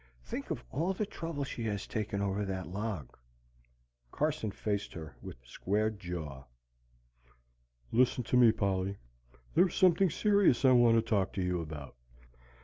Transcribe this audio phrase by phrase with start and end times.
[0.23, 3.15] "Think of all the trouble she has taken over that log!"
[4.11, 6.45] Carson faced her with squared jaw.
[7.91, 8.97] "Listen to me, Polly.
[9.53, 11.95] There is something serious I want to talk to you about.